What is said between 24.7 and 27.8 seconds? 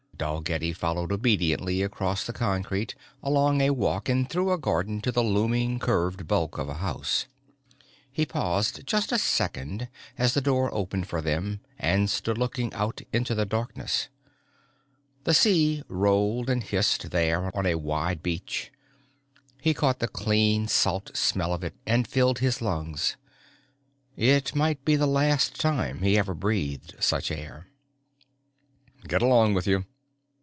be the last time he ever breathed such air.